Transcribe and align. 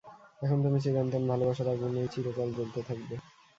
এখন 0.41 0.57
তুমি 0.63 0.77
চিরন্তন 0.83 1.23
ভালোবাসার 1.31 1.67
আগুনে 1.73 2.01
চিরকাল 2.13 2.49
জ্বলতে 2.57 2.79
থাকবে! 2.87 3.15